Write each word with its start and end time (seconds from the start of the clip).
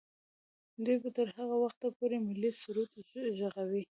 دوی 0.83 0.97
به 1.03 1.09
تر 1.17 1.27
هغه 1.37 1.55
وخته 1.63 1.87
پورې 1.97 2.17
ملي 2.27 2.51
سرود 2.61 2.89
ږغوي. 3.41 3.83